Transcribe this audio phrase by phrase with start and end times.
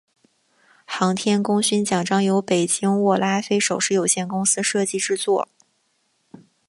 [0.83, 5.47] 航天功勋奖章由北京握拉菲首饰有限公司设计制作。